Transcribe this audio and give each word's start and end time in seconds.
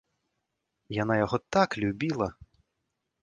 Яна 1.01 1.17
яго 1.19 1.37
так 1.55 1.69
любіла! 1.83 2.27